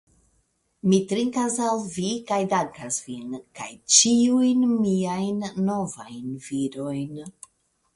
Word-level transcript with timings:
Mi 0.93 0.97
trinkas 1.11 1.57
al 1.65 1.83
vi, 1.97 2.07
kaj 2.33 2.41
dankas 2.55 2.99
vin 3.11 3.37
kaj 3.61 3.71
ĉiujn 3.99 4.67
miajn 4.75 5.49
novajn 5.71 6.37
virojn. 6.53 7.27